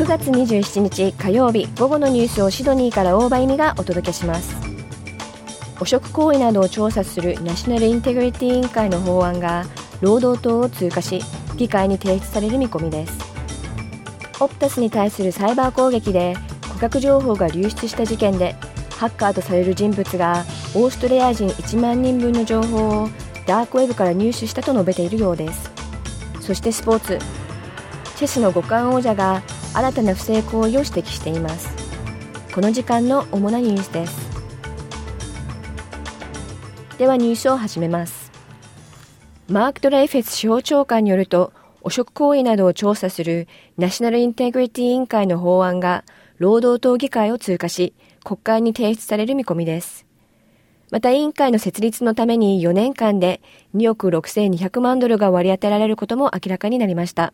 [0.00, 4.56] 9月27日火曜日午後のニュースをシドニーから大場意味がお届けします。
[5.78, 9.66] 汚職行為などを調査するナショナルインテグリティ委員会の法案が
[10.00, 11.20] 労働党を通過し
[11.58, 13.12] 議会に提出される見込みです。
[14.40, 16.34] オプタスに対するサイバー攻撃で
[16.72, 18.54] 顧客情報が流出した事件で
[18.96, 23.08] ハッカーとされる人物がオーストラリア人1万人分の情報を
[23.44, 25.70] ダークウェブから入手したと述べているようです。
[26.40, 27.18] そしてスポーツ。
[28.16, 29.42] チェスの五冠王者が
[29.72, 31.68] 新たな不正行為を指摘しています。
[32.52, 34.30] この時間の主なニュースです。
[36.98, 38.32] ではニュースを始めます。
[39.48, 43.46] マーク・ドレイフェス司法長官によると汚職行為などを調査する
[43.78, 46.04] ナショナルインテグリティ委員会の法案が
[46.38, 50.04] 労働党議会を通過し国会に提出される見込みです。
[50.90, 53.40] また委員会の設立のために4年間で
[53.76, 57.32] 2億6200万ドルが割り当てられることも明らかになりました。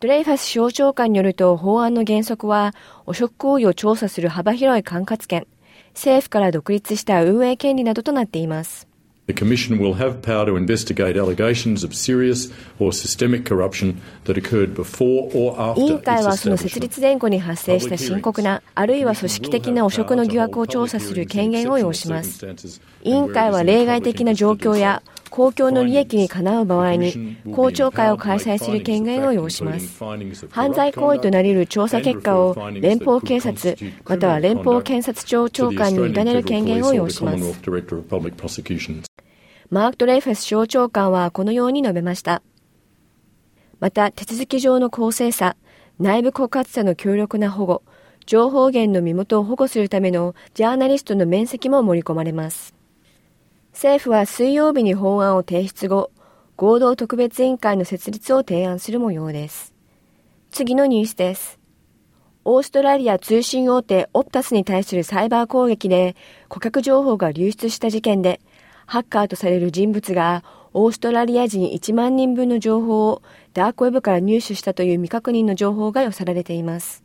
[0.00, 5.46] ドレイファス省長官によると法案の原則は汚職行為を調査する幅広い管轄権、
[5.92, 8.88] 政府から独立した運営権利などとなっています。
[9.26, 9.36] 委員
[16.00, 22.46] 会はその設立前後に発生した深刻な、あるいは組織的な汚職の疑惑を調査する権限を要します。
[23.04, 30.02] 委員会は例外的な状況や公共の利益にかなう場合に公聴会を開催する権限を要します。
[30.50, 37.38] 犯罪行為となり得る調査結果を連邦警察または連邦検察庁長官に委ねる権限を要します。
[39.70, 42.42] マーク・ドレイフェス省長官はこのように述べました。
[43.78, 45.56] また、手続き上の公正さ、
[45.98, 47.82] 内部告発者の強力な保護、
[48.26, 52.79] 情報源の身元を保護するためのジャーナリストの面積も盛り込まれます。
[53.80, 56.10] 政府は水曜日に法案を提出後、
[56.56, 59.72] 合同特別委員会の設立を提案する模様です。
[60.50, 61.58] 次のニュースです。
[62.44, 66.14] オーストラリア通信大手オプタスに対するサイバー攻撃で
[66.48, 68.42] 顧客情報が流出した事件で、
[68.84, 73.22] ハッカーとされる人物がオーストラリア人1万人分の情報を
[73.54, 77.02] ダークウェブから入手したという未確認の情報が寄せられています。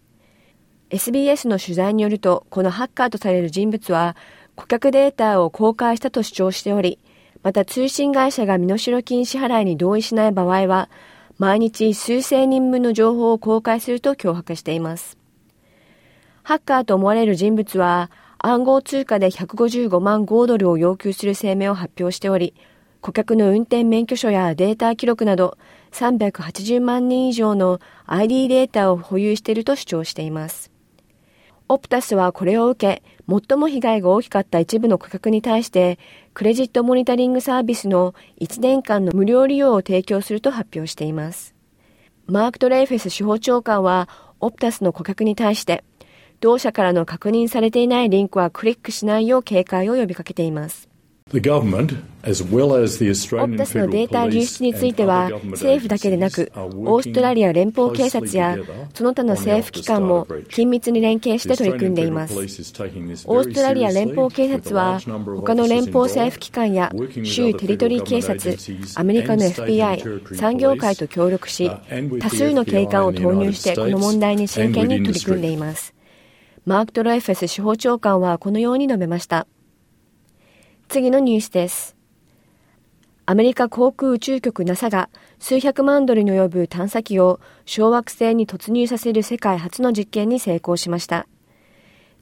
[0.89, 4.17] SBS の取材によると、このハッカーとされる人物は
[4.55, 6.99] 顧客データを公開したと主張しており、
[7.43, 10.89] また通信会社が身代金支払いに同意しない場合は、
[11.37, 15.17] 毎日数千人分の情報を公開すると脅迫しています。
[16.43, 22.53] ハッカーと思われる人物は、暗号通貨で155万5ドルを要求する声明を発表しており、
[23.01, 25.59] 顧客の運転免許証やデータ記録など
[25.91, 30.74] 380万人以上の ID データを保有していると主張しています。
[31.67, 35.97] オプタスはこれを受け、最も被害が大きかった一部の顧客に対して、
[36.35, 41.55] クレジットモニタリングサービスの1年間の無料利用を提供すると発表しています。
[42.27, 44.07] マーク・トレイフェス司法長官は、
[44.39, 45.83] オプタスの顧客に対して、
[46.39, 50.87] 同社からの確認されていないリンクはクリックしないよう警戒を呼びかけています。
[51.31, 53.09] The government, as well as the
[53.41, 58.55] オプタスのデータ流出については政府だけでなくオーストラリア連邦警察や
[58.93, 62.35] その他の政府機関も緊密に連携して取り組んでいます。
[62.35, 66.91] オーストラリア連邦警察は他の連邦政府機関や
[67.23, 68.55] 州テリトリー警察、
[68.93, 71.71] アメリカの FBI、産業界と協力し、
[72.19, 75.95] 多数の警官を投入してこの問題に真剣に取り組んでいます。
[76.67, 79.47] マーク・トロエフェス司法長官はこのように述べました。
[80.87, 81.95] 次のニュースです。
[83.25, 85.09] アメリカ航空宇宙局 NASA が
[85.39, 91.27] 数百万ドルに及ぶ探査機を小惑星に突入させる世界初の実験に成功しました。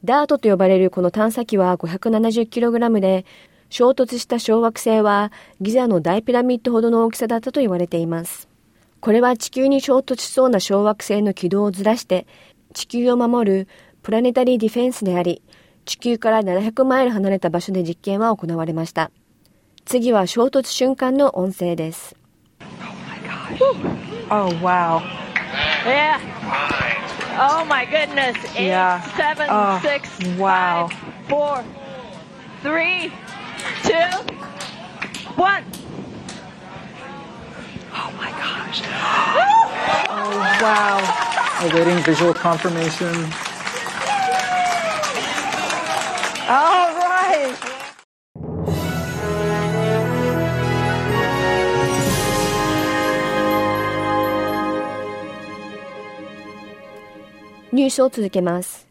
[0.03, 3.25] ダートと呼ばれるこの探査機は 570kg で、
[3.69, 8.47] 衝突した小惑星はギザの大ピラミッドほどの大きさだったと言われています。
[9.01, 12.25] これは地球に衝突しそうな小惑星の軌道をずらして
[12.73, 13.67] 地球を守る
[14.03, 15.41] プラネタリーディフェンスであり、
[15.85, 19.11] 地球から700マイル離れた場所で実験は行われました。
[19.85, 22.15] 次は衝突瞬間の音声です。
[24.29, 25.01] Oh wow.
[25.85, 26.17] Yeah.
[27.37, 28.35] Oh my goodness.
[28.55, 29.01] Eight, Yeah.
[29.17, 30.07] seven, Oh, six,
[30.39, 30.87] wow.
[30.87, 30.91] five,
[31.27, 31.63] four,
[32.63, 33.11] three,
[33.83, 33.91] two,
[35.35, 35.63] one.
[37.91, 38.81] Oh my gosh.
[40.09, 41.67] Oh wow.
[41.69, 43.27] Awaiting visual confirmation.
[57.73, 58.87] ニュースを続けます。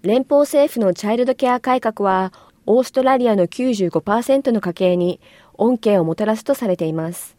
[0.00, 2.32] 連邦政府のチャイルドケア改革は、
[2.64, 5.20] オーストラリアの95%の家計に
[5.58, 7.36] 恩恵をもたらすとされています。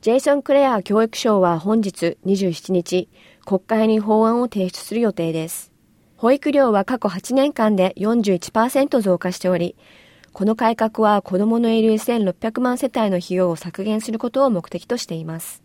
[0.00, 3.08] ジェイソン・クレア教育相は本日27日、
[3.44, 5.72] 国会に法案を提出する予定です。
[6.18, 9.74] 保育料は過去8年間で41%増加しており、
[10.32, 15.63] この改革は子供のいる1600万世帯の費用を削減することを目的としています。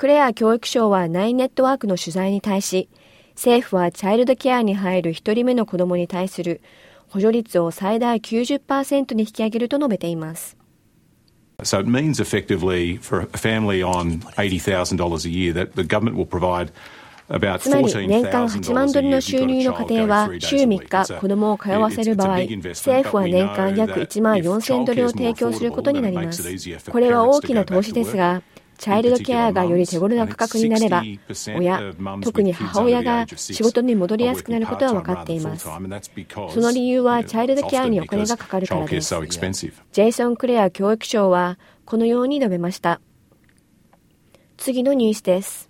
[0.00, 2.88] クレア教育省はナインネットワークの取材に対し、
[3.34, 6.62] 政府はチャイルドケアに入る1人目の子供に対する
[7.08, 10.56] 補助率を最大90%に引き上げると述べています。
[11.64, 16.72] So it means effectively for a family on $80,000 a year that the government will provide
[17.60, 26.42] つまり年間8万ドルの収入の家庭は週3日子供を通わせる場合、政府は年間約1万4000ドルを提供することになります。
[26.90, 28.42] これは大きな投資ですが、
[28.80, 31.02] チャイルドケアがより手頃な価格になれば、
[31.54, 31.92] 親、
[32.22, 35.68] 特に母親が仕事に戻りやすくなることは分かっています。
[35.68, 39.14] その理由はチャイルドケアにお金がかかるからです。
[39.14, 43.02] ジェイソン・クレア教育相はこのように述べました。
[44.56, 45.68] 次のニュースです。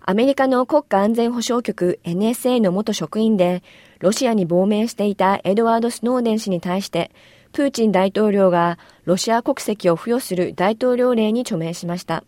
[0.00, 3.64] アメリカの国家安全保障局 NSA の元職員で、
[3.98, 7.10] ロシアに亡命していたエドワード・スノーデン氏に対して、
[7.54, 12.24] プーチン大統領がロシア国籍を付与する大統領令に署名しました。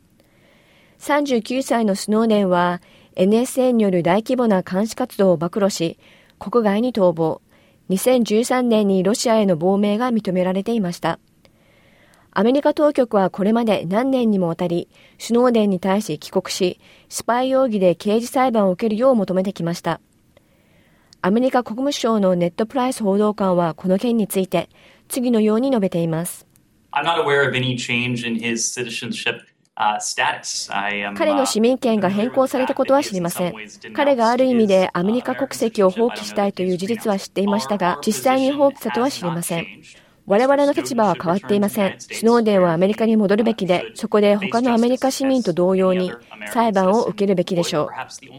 [1.00, 2.80] 39歳のスノーデンは
[3.16, 5.98] NSA による大規模な監視活動を暴露し、
[6.38, 7.42] 国外に逃亡。
[7.90, 11.18] 2013年にロシアへの亡命が認められていました。
[12.30, 14.88] アメリカ当局はこれまで何年にもわたり、
[15.18, 20.00] スノーデンに対し帰国し、スパイ容疑で刑事裁判を受けるよう求めてきました。
[21.22, 24.68] アメリカ国務省のネットプライス報道官はこの件について、
[25.08, 26.46] 次のように述べています。
[29.78, 30.00] Uh,
[31.18, 33.54] 彼の市民権が変更されたことは知りません。
[33.92, 39.66] 彼がある意味でアメリカ国籍を放棄したいという事実は知っていましたが、実際に放棄したとは知りません。
[40.24, 41.94] 我々の立場は変わっていません。
[41.98, 46.10] スノーデンはアメリカに戻るべきで、そこで他のアメリカ市民と同様に
[46.52, 47.88] 裁判を受けるべきでしょう。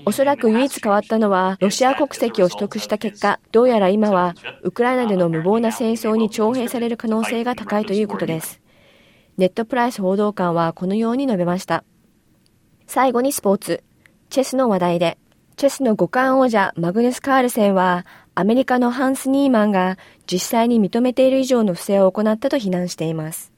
[0.05, 8.61] おそらく唯一変わったのは、ロシア国籍を取得した結果、どうやら今はウクライナでの無謀な戦争に徴兵される可能性が高いということです。
[9.37, 11.83] ネットプライス報道官はこのように述べました。
[12.87, 13.83] 最後にスポーツ。
[14.29, 15.17] チェスの話題で、
[15.55, 18.05] チェスの五冠王者マグネス・カールセンは、
[18.35, 19.97] アメリカのハンス・ニーマンが
[20.31, 23.51] 実際に認めている以上の不正を行ったと非難しています。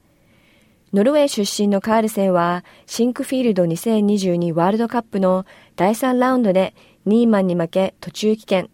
[0.92, 5.46] ノルウェー出身のカールセンは、シンクフィールド2022ワールドカップの
[5.76, 6.74] 第3ラウンドで
[7.06, 8.72] ニーマンに負け途中棄権。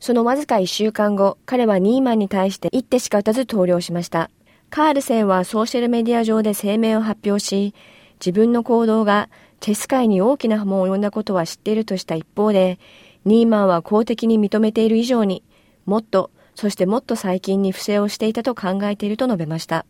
[0.00, 4.30] そのわずか1週間後、彼はニーマンに対して一手しか打たず投了しました。
[4.70, 7.74] カールセンはソーシャルメディア上で声明を発表し、
[8.20, 9.28] 自分の行動が
[9.60, 12.78] チェス界に大きな波紋を呼んだことは知っているとした一方で、
[13.26, 15.42] ニーマンは公的に認めている以上に、
[15.84, 19.84] もっと、そしてもっと最近に不正をしていたと考えていると述べました。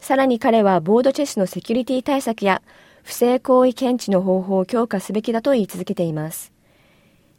[0.00, 2.62] さらに彼はボードチェスのセキュリティ対策や
[3.02, 6.52] 不正行為検知の方法を強化すべきだと言い続けています。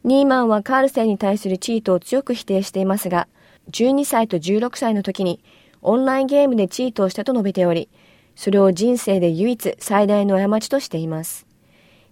[0.04, 3.28] ニーマンはカールセンに対するチートを強く否定していますが、
[3.70, 5.42] 12歳と16歳の時に
[5.82, 7.88] オンラインゲームでチートをしたと述べており、
[8.34, 11.46] それを人生で唯一最大の過ちとしています。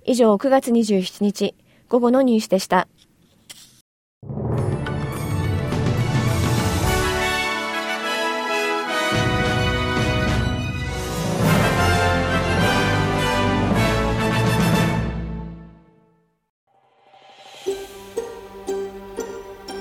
[0.05, 1.55] 以上9月27日
[1.89, 2.89] 午後のニュースでした。